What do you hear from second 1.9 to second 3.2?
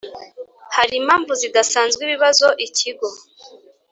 ibibazo ikigo